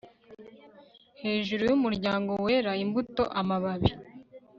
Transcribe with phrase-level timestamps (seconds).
[1.21, 3.89] Hejuru yumuryango wera imbuto amababi